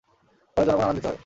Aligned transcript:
ফলে 0.57 0.65
জনগণ 0.67 0.83
আনন্দিত 0.83 1.05
হয়। 1.05 1.19